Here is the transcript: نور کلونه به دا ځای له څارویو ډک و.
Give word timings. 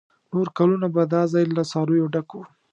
نور 0.31 0.47
کلونه 0.57 0.87
به 0.93 1.03
دا 1.13 1.21
ځای 1.31 1.45
له 1.57 1.63
څارویو 1.71 2.11
ډک 2.13 2.29
و. 2.33 2.39